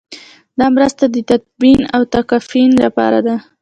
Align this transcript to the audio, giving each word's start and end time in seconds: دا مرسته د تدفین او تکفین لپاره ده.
دا 0.59 0.65
مرسته 0.75 1.03
د 1.09 1.15
تدفین 1.29 1.79
او 1.95 2.01
تکفین 2.13 2.69
لپاره 2.83 3.19
ده. 3.25 3.35